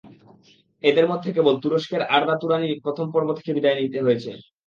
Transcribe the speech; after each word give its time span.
এঁদের 0.83 1.05
মধ্যে 1.11 1.29
কেবল 1.35 1.55
তুরস্কের 1.63 2.01
আরদা 2.15 2.35
তুরানকেই 2.37 2.83
প্রথম 2.85 3.07
পর্ব 3.13 3.27
থেকে 3.37 3.51
বিদায় 3.55 3.77
নিতে 3.79 3.99
হয়েছে। 4.05 4.31